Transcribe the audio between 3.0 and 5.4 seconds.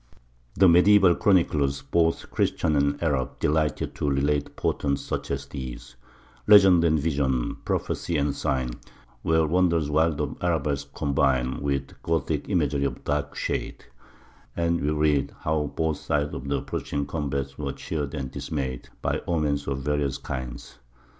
Arab, delighted to relate portents such